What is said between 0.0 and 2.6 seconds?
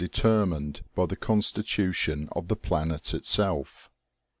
determined by the constitution of the